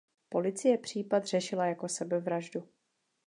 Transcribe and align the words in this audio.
Policie 0.29 0.77
případ 0.77 1.25
řešila 1.25 1.65
jako 1.65 1.87
sebevraždu. 1.87 2.67